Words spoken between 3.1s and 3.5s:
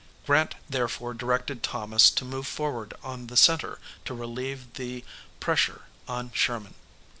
the